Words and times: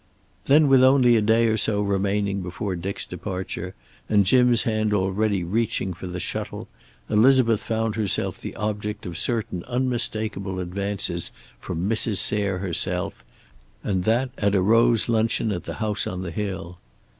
Then, 0.45 0.67
with 0.67 0.81
only 0.83 1.15
a 1.15 1.21
day 1.21 1.45
or 1.45 1.57
so 1.57 1.79
remaining 1.79 2.41
before 2.41 2.75
Dick's 2.75 3.05
departure, 3.05 3.75
and 4.09 4.25
Jim's 4.25 4.63
hand 4.63 4.95
already 4.95 5.43
reaching 5.43 5.93
for 5.93 6.07
the 6.07 6.19
shuttle, 6.19 6.67
Elizabeth 7.07 7.61
found 7.61 7.93
herself 7.93 8.39
the 8.41 8.55
object 8.55 9.05
of 9.05 9.15
certain 9.15 9.63
unmistakable 9.65 10.59
advances 10.59 11.29
from 11.59 11.87
Mrs. 11.87 12.17
Sayre 12.17 12.57
herself, 12.57 13.23
and 13.83 14.03
that 14.05 14.31
at 14.39 14.55
a 14.55 14.61
rose 14.63 15.07
luncheon 15.07 15.51
at 15.51 15.65
the 15.65 15.75
house 15.75 16.07
on 16.07 16.23
the 16.23 16.31
hill. 16.31 16.79